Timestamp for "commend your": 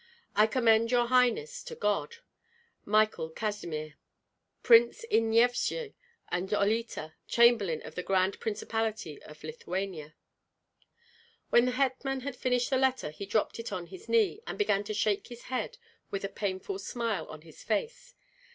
0.47-1.09